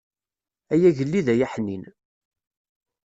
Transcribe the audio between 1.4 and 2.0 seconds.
aḥnin.